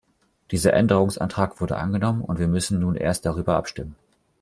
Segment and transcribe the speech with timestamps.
[0.49, 3.95] Dieser Änderungsantrag wurde angenommen, und wir müssen nun erst darüber abstimmen.